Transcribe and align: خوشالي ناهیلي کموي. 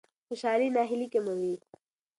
خوشالي 0.27 0.67
ناهیلي 0.75 1.07
کموي. 1.13 1.55